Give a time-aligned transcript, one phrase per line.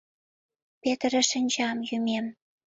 [0.81, 2.25] Петыре шинчам, Юмем.